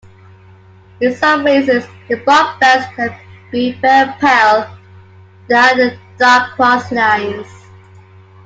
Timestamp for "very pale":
3.73-4.75